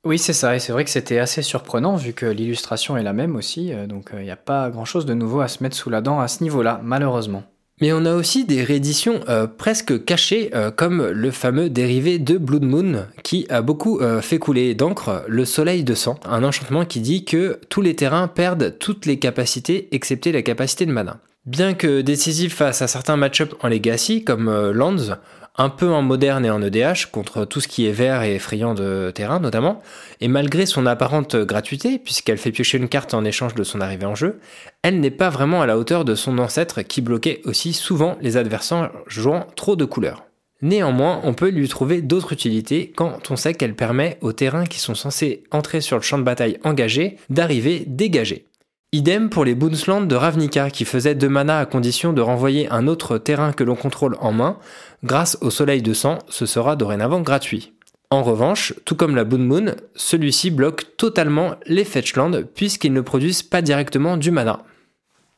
Oui, 0.02 0.18
c'est 0.18 0.32
ça, 0.32 0.56
et 0.56 0.60
c'est 0.60 0.72
vrai 0.72 0.84
que 0.84 0.90
c'était 0.90 1.18
assez 1.18 1.42
surprenant 1.42 1.94
vu 1.96 2.14
que 2.14 2.24
l'illustration 2.24 2.96
est 2.96 3.02
la 3.02 3.12
même 3.12 3.36
aussi, 3.36 3.70
euh, 3.70 3.86
donc 3.86 4.10
il 4.14 4.20
euh, 4.20 4.22
n'y 4.22 4.30
a 4.30 4.36
pas 4.36 4.70
grand-chose 4.70 5.04
de 5.04 5.12
nouveau 5.12 5.40
à 5.40 5.48
se 5.48 5.62
mettre 5.62 5.76
sous 5.76 5.90
la 5.90 6.00
dent 6.00 6.20
à 6.20 6.28
ce 6.28 6.42
niveau-là, 6.42 6.80
malheureusement. 6.82 7.42
Mais 7.82 7.92
on 7.92 8.06
a 8.06 8.14
aussi 8.14 8.46
des 8.46 8.64
rééditions 8.64 9.20
euh, 9.28 9.46
presque 9.46 10.04
cachées, 10.06 10.50
comme 10.76 11.06
le 11.06 11.30
fameux 11.30 11.68
dérivé 11.68 12.18
de 12.18 12.38
Blood 12.38 12.64
Moon, 12.64 13.06
qui 13.22 13.46
a 13.50 13.60
beaucoup 13.60 14.00
fait 14.20 14.38
couler 14.38 14.74
d'encre 14.74 15.24
le 15.28 15.44
Soleil 15.44 15.84
de 15.84 15.94
Sang, 15.94 16.18
un 16.24 16.44
enchantement 16.44 16.84
qui 16.84 17.00
dit 17.00 17.24
que 17.24 17.58
tous 17.68 17.80
les 17.80 17.96
terrains 17.96 18.28
perdent 18.28 18.76
toutes 18.78 19.06
les 19.06 19.18
capacités 19.18 19.88
excepté 19.92 20.32
la 20.32 20.42
capacité 20.42 20.84
de 20.84 20.92
mana. 20.92 21.20
Bien 21.46 21.74
que 21.74 22.02
décisif 22.02 22.54
face 22.54 22.82
à 22.82 22.86
certains 22.86 23.16
match-ups 23.16 23.54
en 23.62 23.68
Legacy, 23.68 24.24
comme 24.24 24.70
Lands, 24.72 25.16
un 25.56 25.68
peu 25.68 25.90
en 25.90 26.02
moderne 26.02 26.44
et 26.44 26.50
en 26.50 26.62
EDH 26.62 27.10
contre 27.12 27.44
tout 27.44 27.60
ce 27.60 27.68
qui 27.68 27.86
est 27.86 27.92
vert 27.92 28.22
et 28.22 28.36
effrayant 28.36 28.74
de 28.74 29.10
terrain 29.14 29.40
notamment, 29.40 29.82
et 30.20 30.28
malgré 30.28 30.66
son 30.66 30.86
apparente 30.86 31.36
gratuité, 31.36 31.98
puisqu'elle 31.98 32.38
fait 32.38 32.52
piocher 32.52 32.78
une 32.78 32.88
carte 32.88 33.14
en 33.14 33.24
échange 33.24 33.54
de 33.54 33.64
son 33.64 33.80
arrivée 33.80 34.06
en 34.06 34.14
jeu, 34.14 34.40
elle 34.82 35.00
n'est 35.00 35.10
pas 35.10 35.28
vraiment 35.28 35.62
à 35.62 35.66
la 35.66 35.78
hauteur 35.78 36.04
de 36.04 36.14
son 36.14 36.38
ancêtre 36.38 36.82
qui 36.82 37.00
bloquait 37.00 37.42
aussi 37.44 37.72
souvent 37.72 38.16
les 38.20 38.36
adversaires 38.36 38.90
jouant 39.06 39.46
trop 39.56 39.76
de 39.76 39.84
couleurs. 39.84 40.24
Néanmoins, 40.62 41.20
on 41.24 41.32
peut 41.32 41.48
lui 41.48 41.68
trouver 41.68 42.02
d'autres 42.02 42.34
utilités 42.34 42.92
quand 42.94 43.30
on 43.30 43.36
sait 43.36 43.54
qu'elle 43.54 43.74
permet 43.74 44.18
aux 44.20 44.34
terrains 44.34 44.66
qui 44.66 44.78
sont 44.78 44.94
censés 44.94 45.44
entrer 45.50 45.80
sur 45.80 45.96
le 45.96 46.02
champ 46.02 46.18
de 46.18 46.22
bataille 46.22 46.58
engagé 46.64 47.16
d'arriver 47.30 47.84
dégagés. 47.86 48.46
Idem 48.92 49.30
pour 49.30 49.44
les 49.44 49.54
Boonslands 49.54 50.00
de 50.00 50.16
Ravnica 50.16 50.68
qui 50.68 50.84
faisaient 50.84 51.14
2 51.14 51.28
mana 51.28 51.60
à 51.60 51.64
condition 51.64 52.12
de 52.12 52.20
renvoyer 52.20 52.68
un 52.70 52.88
autre 52.88 53.18
terrain 53.18 53.52
que 53.52 53.62
l'on 53.62 53.76
contrôle 53.76 54.16
en 54.18 54.32
main. 54.32 54.58
Grâce 55.04 55.38
au 55.42 55.50
Soleil 55.50 55.80
de 55.80 55.92
Sang, 55.94 56.18
ce 56.28 56.44
sera 56.44 56.74
dorénavant 56.74 57.20
gratuit. 57.20 57.72
En 58.10 58.24
revanche, 58.24 58.74
tout 58.84 58.96
comme 58.96 59.14
la 59.14 59.22
Boon 59.22 59.38
Moon, 59.38 59.76
celui-ci 59.94 60.50
bloque 60.50 60.96
totalement 60.96 61.54
les 61.66 61.84
Fetchlands 61.84 62.42
puisqu'ils 62.52 62.92
ne 62.92 63.00
produisent 63.00 63.44
pas 63.44 63.62
directement 63.62 64.16
du 64.16 64.32
mana. 64.32 64.64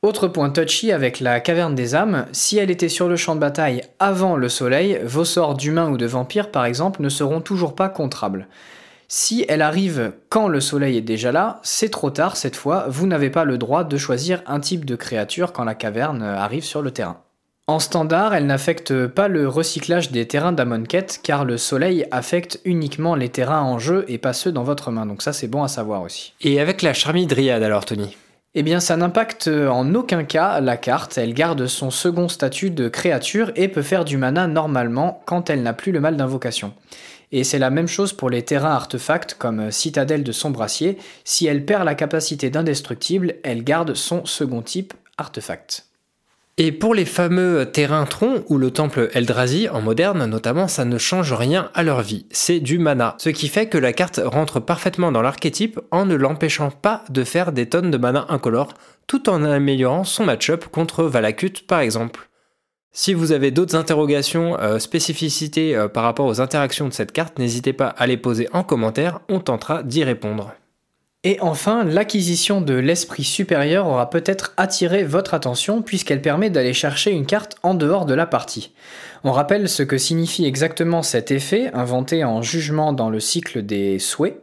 Autre 0.00 0.28
point 0.28 0.48
touchy 0.48 0.90
avec 0.90 1.20
la 1.20 1.38
caverne 1.40 1.74
des 1.74 1.94
âmes, 1.94 2.24
si 2.32 2.56
elle 2.56 2.70
était 2.70 2.88
sur 2.88 3.06
le 3.06 3.16
champ 3.16 3.34
de 3.34 3.40
bataille 3.40 3.82
avant 3.98 4.36
le 4.36 4.48
soleil, 4.48 4.98
vos 5.04 5.26
sorts 5.26 5.56
d'humains 5.56 5.90
ou 5.90 5.98
de 5.98 6.06
vampires 6.06 6.50
par 6.50 6.64
exemple 6.64 7.02
ne 7.02 7.10
seront 7.10 7.42
toujours 7.42 7.74
pas 7.74 7.90
contrables. 7.90 8.48
Si 9.14 9.44
elle 9.46 9.60
arrive 9.60 10.14
quand 10.30 10.48
le 10.48 10.62
soleil 10.62 10.96
est 10.96 11.02
déjà 11.02 11.32
là, 11.32 11.60
c'est 11.62 11.90
trop 11.90 12.08
tard 12.08 12.34
cette 12.34 12.56
fois, 12.56 12.86
vous 12.88 13.06
n'avez 13.06 13.28
pas 13.28 13.44
le 13.44 13.58
droit 13.58 13.84
de 13.84 13.98
choisir 13.98 14.42
un 14.46 14.58
type 14.58 14.86
de 14.86 14.96
créature 14.96 15.52
quand 15.52 15.64
la 15.64 15.74
caverne 15.74 16.22
arrive 16.22 16.64
sur 16.64 16.80
le 16.80 16.92
terrain. 16.92 17.20
En 17.66 17.78
standard, 17.78 18.34
elle 18.34 18.46
n'affecte 18.46 19.06
pas 19.08 19.28
le 19.28 19.46
recyclage 19.46 20.12
des 20.12 20.26
terrains 20.26 20.52
d'Amonkhet 20.52 21.08
car 21.22 21.44
le 21.44 21.58
soleil 21.58 22.06
affecte 22.10 22.60
uniquement 22.64 23.14
les 23.14 23.28
terrains 23.28 23.60
en 23.60 23.78
jeu 23.78 24.06
et 24.08 24.16
pas 24.16 24.32
ceux 24.32 24.50
dans 24.50 24.64
votre 24.64 24.90
main, 24.90 25.04
donc 25.04 25.20
ça 25.20 25.34
c'est 25.34 25.46
bon 25.46 25.62
à 25.62 25.68
savoir 25.68 26.00
aussi. 26.00 26.32
Et 26.40 26.58
avec 26.58 26.80
la 26.80 26.94
Charmille 26.94 27.26
Dryade 27.26 27.62
alors 27.62 27.84
Tony? 27.84 28.16
Eh 28.54 28.62
bien, 28.62 28.80
ça 28.80 28.96
n'impacte 28.96 29.46
en 29.48 29.94
aucun 29.94 30.24
cas 30.24 30.58
la 30.60 30.78
carte, 30.78 31.18
elle 31.18 31.34
garde 31.34 31.66
son 31.66 31.90
second 31.90 32.28
statut 32.28 32.70
de 32.70 32.88
créature 32.88 33.52
et 33.56 33.68
peut 33.68 33.82
faire 33.82 34.06
du 34.06 34.16
mana 34.16 34.46
normalement 34.46 35.20
quand 35.26 35.50
elle 35.50 35.62
n'a 35.62 35.74
plus 35.74 35.92
le 35.92 36.00
mal 36.00 36.16
d'invocation. 36.16 36.72
Et 37.32 37.44
c'est 37.44 37.58
la 37.58 37.70
même 37.70 37.88
chose 37.88 38.12
pour 38.12 38.30
les 38.30 38.42
terrains 38.42 38.72
artefacts 38.72 39.34
comme 39.34 39.70
Citadelle 39.70 40.22
de 40.22 40.32
Sombracier. 40.32 40.98
Si 41.24 41.46
elle 41.46 41.64
perd 41.64 41.84
la 41.84 41.94
capacité 41.94 42.50
d'indestructible, 42.50 43.36
elle 43.42 43.64
garde 43.64 43.94
son 43.94 44.24
second 44.26 44.62
type 44.62 44.94
artefact. 45.16 45.86
Et 46.58 46.70
pour 46.70 46.94
les 46.94 47.06
fameux 47.06 47.70
terrains 47.72 48.04
troncs 48.04 48.44
ou 48.50 48.58
le 48.58 48.70
temple 48.70 49.08
Eldrazi 49.14 49.70
en 49.70 49.80
moderne 49.80 50.26
notamment, 50.26 50.68
ça 50.68 50.84
ne 50.84 50.98
change 50.98 51.32
rien 51.32 51.70
à 51.72 51.82
leur 51.82 52.02
vie. 52.02 52.26
C'est 52.30 52.60
du 52.60 52.78
mana. 52.78 53.14
Ce 53.18 53.30
qui 53.30 53.48
fait 53.48 53.70
que 53.70 53.78
la 53.78 53.94
carte 53.94 54.20
rentre 54.22 54.60
parfaitement 54.60 55.12
dans 55.12 55.22
l'archétype 55.22 55.80
en 55.90 56.04
ne 56.04 56.14
l'empêchant 56.14 56.70
pas 56.70 57.04
de 57.08 57.24
faire 57.24 57.52
des 57.52 57.70
tonnes 57.70 57.90
de 57.90 57.96
mana 57.96 58.26
incolore 58.28 58.74
tout 59.06 59.30
en 59.30 59.42
améliorant 59.44 60.04
son 60.04 60.24
match-up 60.24 60.66
contre 60.66 61.04
Valakut 61.04 61.54
par 61.66 61.80
exemple. 61.80 62.28
Si 62.94 63.14
vous 63.14 63.32
avez 63.32 63.50
d'autres 63.50 63.74
interrogations, 63.74 64.60
euh, 64.60 64.78
spécificités 64.78 65.74
euh, 65.74 65.88
par 65.88 66.04
rapport 66.04 66.26
aux 66.26 66.42
interactions 66.42 66.88
de 66.88 66.92
cette 66.92 67.12
carte, 67.12 67.38
n'hésitez 67.38 67.72
pas 67.72 67.88
à 67.88 68.06
les 68.06 68.18
poser 68.18 68.48
en 68.52 68.64
commentaire, 68.64 69.20
on 69.30 69.40
tentera 69.40 69.82
d'y 69.82 70.04
répondre. 70.04 70.52
Et 71.24 71.38
enfin, 71.40 71.84
l'acquisition 71.84 72.60
de 72.60 72.74
l'esprit 72.74 73.24
supérieur 73.24 73.86
aura 73.86 74.10
peut-être 74.10 74.52
attiré 74.58 75.04
votre 75.04 75.32
attention 75.32 75.80
puisqu'elle 75.80 76.20
permet 76.20 76.50
d'aller 76.50 76.74
chercher 76.74 77.12
une 77.12 77.24
carte 77.24 77.56
en 77.62 77.74
dehors 77.74 78.04
de 78.04 78.12
la 78.12 78.26
partie. 78.26 78.72
On 79.24 79.32
rappelle 79.32 79.70
ce 79.70 79.82
que 79.82 79.96
signifie 79.96 80.44
exactement 80.44 81.02
cet 81.02 81.30
effet, 81.30 81.70
inventé 81.72 82.24
en 82.24 82.42
jugement 82.42 82.92
dans 82.92 83.08
le 83.08 83.20
cycle 83.20 83.64
des 83.64 83.98
souhaits 84.00 84.41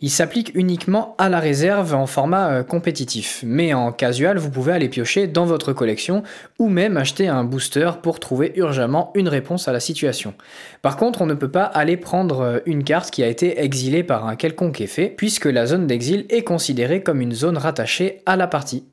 il 0.00 0.10
s'applique 0.10 0.52
uniquement 0.54 1.14
à 1.18 1.28
la 1.28 1.40
réserve 1.40 1.94
en 1.94 2.06
format 2.06 2.50
euh, 2.50 2.62
compétitif. 2.62 3.42
Mais 3.46 3.74
en 3.74 3.92
casual, 3.92 4.38
vous 4.38 4.50
pouvez 4.50 4.72
aller 4.72 4.88
piocher 4.88 5.26
dans 5.26 5.44
votre 5.44 5.72
collection 5.72 6.22
ou 6.58 6.68
même 6.68 6.96
acheter 6.96 7.28
un 7.28 7.44
booster 7.44 7.90
pour 8.02 8.20
trouver 8.20 8.52
urgemment 8.56 9.12
une 9.14 9.28
réponse 9.28 9.68
à 9.68 9.72
la 9.72 9.80
situation. 9.80 10.34
Par 10.82 10.96
contre, 10.96 11.20
on 11.22 11.26
ne 11.26 11.34
peut 11.34 11.50
pas 11.50 11.64
aller 11.64 11.96
prendre 11.96 12.40
euh, 12.40 12.58
une 12.66 12.84
carte 12.84 13.10
qui 13.10 13.22
a 13.22 13.28
été 13.28 13.60
exilée 13.60 14.02
par 14.02 14.26
un 14.26 14.36
quelconque 14.36 14.80
effet, 14.80 15.12
puisque 15.14 15.46
la 15.46 15.66
zone 15.66 15.86
d'exil 15.86 16.26
est 16.30 16.44
considérée 16.44 17.02
comme 17.02 17.20
une 17.20 17.32
zone 17.32 17.58
rattachée 17.58 18.22
à 18.26 18.36
la 18.36 18.46
partie. 18.46 18.84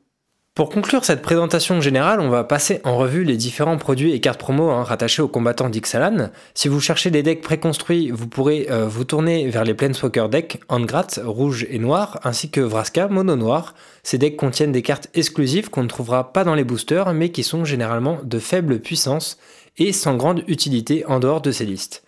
Pour 0.58 0.72
conclure 0.72 1.06
cette 1.06 1.22
présentation 1.22 1.82
générale, 1.82 2.20
on 2.20 2.30
va 2.30 2.44
passer 2.44 2.82
en 2.84 2.98
revue 2.98 3.24
les 3.24 3.38
différents 3.38 3.78
produits 3.78 4.14
et 4.14 4.20
cartes 4.20 4.40
promo 4.40 4.72
hein, 4.72 4.82
rattachés 4.82 5.22
aux 5.22 5.28
combattants 5.28 5.70
d'Ixalan. 5.70 6.32
Si 6.56 6.68
vous 6.68 6.80
cherchez 6.80 7.12
des 7.12 7.22
decks 7.22 7.44
préconstruits, 7.44 8.10
vous 8.10 8.26
pourrez 8.28 8.66
euh, 8.72 8.88
vous 8.88 9.04
tourner 9.04 9.48
vers 9.50 9.64
les 9.64 9.76
Planeswalker 9.76 10.30
decks 10.32 10.60
Angrat, 10.68 11.10
rouge 11.24 11.68
et 11.70 11.78
noir, 11.78 12.20
ainsi 12.24 12.50
que 12.50 12.60
Vraska, 12.60 13.08
mono 13.08 13.36
noir. 13.36 13.76
Ces 14.02 14.18
decks 14.18 14.36
contiennent 14.36 14.72
des 14.72 14.82
cartes 14.82 15.10
exclusives 15.14 15.70
qu'on 15.70 15.84
ne 15.84 15.88
trouvera 15.90 16.34
pas 16.34 16.44
dans 16.44 16.56
les 16.56 16.64
boosters, 16.64 17.14
mais 17.14 17.30
qui 17.30 17.44
sont 17.44 17.64
généralement 17.64 18.18
de 18.24 18.40
faible 18.40 18.80
puissance 18.80 19.38
et 19.78 19.94
sans 19.94 20.16
grande 20.16 20.42
utilité 20.48 21.06
en 21.06 21.20
dehors 21.20 21.42
de 21.42 21.52
ces 21.52 21.66
listes. 21.68 22.02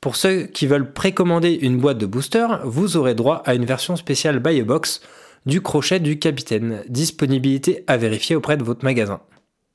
Pour 0.00 0.14
ceux 0.14 0.44
qui 0.44 0.68
veulent 0.68 0.92
précommander 0.92 1.58
une 1.60 1.78
boîte 1.78 1.98
de 1.98 2.06
booster, 2.06 2.46
vous 2.62 2.96
aurez 2.96 3.16
droit 3.16 3.42
à 3.46 3.54
une 3.54 3.64
version 3.64 3.96
spéciale 3.96 4.38
Buy 4.38 4.60
a 4.60 4.64
Box 4.64 5.00
du 5.46 5.60
crochet 5.60 6.00
du 6.00 6.18
capitaine. 6.18 6.82
Disponibilité 6.88 7.84
à 7.86 7.96
vérifier 7.96 8.36
auprès 8.36 8.56
de 8.56 8.64
votre 8.64 8.84
magasin. 8.84 9.20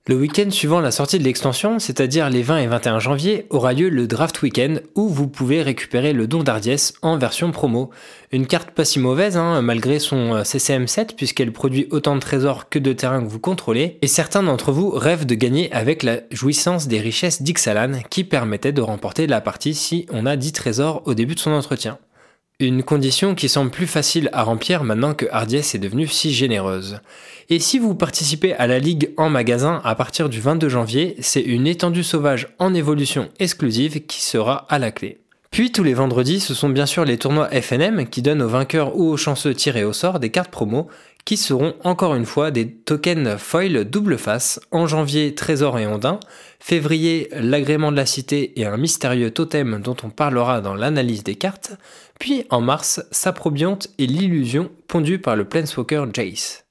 Le 0.07 0.15
week-end 0.15 0.51
suivant 0.51 0.81
la 0.81 0.91
sortie 0.91 1.17
de 1.17 1.23
l'extension, 1.23 1.79
c'est-à-dire 1.79 2.29
les 2.29 2.43
20 2.43 2.59
et 2.59 2.67
21 2.67 2.99
janvier, 2.99 3.47
aura 3.49 3.73
lieu 3.73 3.89
le 3.89 4.05
Draft 4.05 4.39
Weekend 4.43 4.83
où 4.93 5.09
vous 5.09 5.27
pouvez 5.27 5.63
récupérer 5.63 6.13
le 6.13 6.27
don 6.27 6.43
d'Ardiès 6.43 6.93
en 7.01 7.17
version 7.17 7.51
promo. 7.51 7.89
Une 8.31 8.45
carte 8.45 8.69
pas 8.69 8.85
si 8.85 8.99
mauvaise, 8.99 9.35
hein, 9.35 9.63
malgré 9.63 9.97
son 9.97 10.35
euh, 10.35 10.43
CCM 10.43 10.87
7, 10.87 11.15
puisqu'elle 11.15 11.51
produit 11.51 11.87
autant 11.89 12.13
de 12.13 12.19
trésors 12.19 12.69
que 12.69 12.77
de 12.77 12.93
terrains 12.93 13.23
que 13.23 13.27
vous 13.27 13.39
contrôlez, 13.39 13.97
et 14.03 14.07
certains 14.07 14.43
d'entre 14.43 14.71
vous 14.71 14.91
rêvent 14.91 15.25
de 15.25 15.33
gagner 15.33 15.71
avec 15.71 16.03
la 16.03 16.19
jouissance 16.29 16.87
des 16.87 16.99
richesses 16.99 17.41
d'Ixalan 17.41 18.01
qui 18.11 18.23
permettait 18.23 18.73
de 18.73 18.81
remporter 18.81 19.25
la 19.25 19.41
partie 19.41 19.73
si 19.73 20.05
on 20.11 20.27
a 20.27 20.35
10 20.35 20.51
trésors 20.51 21.01
au 21.05 21.15
début 21.15 21.33
de 21.33 21.39
son 21.39 21.49
entretien. 21.49 21.97
Une 22.61 22.83
condition 22.83 23.35
qui 23.35 23.49
semble 23.49 23.69
plus 23.69 23.85
facile 23.85 24.29
à 24.31 24.43
remplir 24.43 24.85
maintenant 24.85 25.13
que 25.13 25.25
Hardiès 25.29 25.75
est 25.75 25.79
devenue 25.79 26.07
si 26.07 26.33
généreuse. 26.33 27.01
Et 27.49 27.59
si 27.59 27.79
vous 27.79 27.95
participez 27.95 28.53
à 28.53 28.65
la 28.65 28.79
ligue 28.79 29.11
en 29.17 29.29
magasin 29.29 29.81
à 29.83 29.93
partir 29.93 30.29
du 30.29 30.39
22 30.39 30.69
janvier, 30.69 31.17
c'est 31.19 31.41
une 31.41 31.67
étendue 31.67 32.01
sauvage 32.01 32.47
en 32.57 32.73
évolution 32.73 33.27
exclusive 33.39 34.05
qui 34.05 34.21
sera 34.21 34.65
à 34.69 34.79
la 34.79 34.91
clé. 34.91 35.19
Puis 35.51 35.73
tous 35.73 35.83
les 35.83 35.93
vendredis, 35.93 36.39
ce 36.39 36.53
sont 36.53 36.69
bien 36.69 36.85
sûr 36.85 37.03
les 37.03 37.17
tournois 37.17 37.49
FNM 37.49 38.07
qui 38.07 38.21
donnent 38.21 38.41
aux 38.41 38.47
vainqueurs 38.47 38.97
ou 38.97 39.09
aux 39.09 39.17
chanceux 39.17 39.53
tirés 39.53 39.83
au 39.83 39.91
sort 39.91 40.21
des 40.21 40.29
cartes 40.29 40.51
promo 40.51 40.87
qui 41.25 41.37
seront 41.37 41.73
encore 41.83 42.15
une 42.15 42.25
fois 42.25 42.51
des 42.51 42.71
tokens 42.71 43.37
foil 43.37 43.83
double 43.85 44.17
face. 44.17 44.59
En 44.71 44.85
janvier, 44.85 45.33
Trésor 45.33 45.79
et 45.79 45.87
Ondin. 45.87 46.19
Février, 46.59 47.29
l'agrément 47.31 47.91
de 47.91 47.97
la 47.97 48.05
cité 48.05 48.59
et 48.59 48.65
un 48.65 48.77
mystérieux 48.77 49.31
totem 49.31 49.81
dont 49.81 49.97
on 50.03 50.09
parlera 50.09 50.61
dans 50.61 50.75
l'analyse 50.75 51.23
des 51.23 51.35
cartes. 51.35 51.73
Puis 52.19 52.45
en 52.51 52.61
mars, 52.61 53.03
Saprobionte 53.11 53.89
et 53.97 54.05
l'illusion 54.05 54.71
pondue 54.87 55.19
par 55.19 55.35
le 55.35 55.45
Planeswalker 55.45 56.05
Jace. 56.13 56.64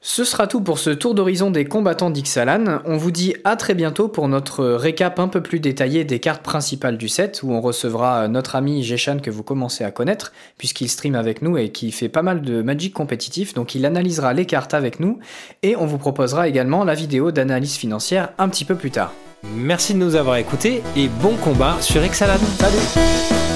Ce 0.00 0.22
sera 0.22 0.46
tout 0.46 0.60
pour 0.60 0.78
ce 0.78 0.90
tour 0.90 1.14
d'horizon 1.14 1.50
des 1.50 1.64
combattants 1.64 2.10
d'Ixalan. 2.10 2.82
On 2.84 2.96
vous 2.96 3.10
dit 3.10 3.34
à 3.42 3.56
très 3.56 3.74
bientôt 3.74 4.06
pour 4.06 4.28
notre 4.28 4.64
récap 4.64 5.18
un 5.18 5.26
peu 5.26 5.42
plus 5.42 5.58
détaillé 5.58 6.04
des 6.04 6.20
cartes 6.20 6.44
principales 6.44 6.96
du 6.96 7.08
set, 7.08 7.40
où 7.42 7.50
on 7.50 7.60
recevra 7.60 8.28
notre 8.28 8.54
ami 8.54 8.84
Jeshan 8.84 9.18
que 9.18 9.30
vous 9.30 9.42
commencez 9.42 9.82
à 9.82 9.90
connaître, 9.90 10.32
puisqu'il 10.56 10.88
stream 10.88 11.16
avec 11.16 11.42
nous 11.42 11.58
et 11.58 11.70
qui 11.70 11.90
fait 11.90 12.08
pas 12.08 12.22
mal 12.22 12.42
de 12.42 12.62
Magic 12.62 12.94
compétitif, 12.94 13.54
donc 13.54 13.74
il 13.74 13.84
analysera 13.84 14.34
les 14.34 14.46
cartes 14.46 14.72
avec 14.72 15.00
nous, 15.00 15.18
et 15.64 15.74
on 15.74 15.86
vous 15.86 15.98
proposera 15.98 16.46
également 16.46 16.84
la 16.84 16.94
vidéo 16.94 17.32
d'analyse 17.32 17.74
financière 17.74 18.30
un 18.38 18.48
petit 18.48 18.64
peu 18.64 18.76
plus 18.76 18.92
tard. 18.92 19.12
Merci 19.56 19.94
de 19.94 19.98
nous 19.98 20.14
avoir 20.14 20.36
écoutés 20.36 20.80
et 20.96 21.08
bon 21.08 21.34
combat 21.42 21.76
sur 21.80 22.04
Ixalan. 22.04 22.38
Salut 22.58 23.47